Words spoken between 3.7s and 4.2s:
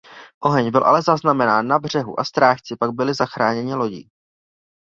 lodí.